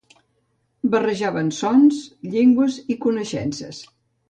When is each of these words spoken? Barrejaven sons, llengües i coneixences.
Barrejaven 0.95 1.51
sons, 1.59 2.01
llengües 2.33 2.79
i 2.95 2.99
coneixences. 3.07 3.85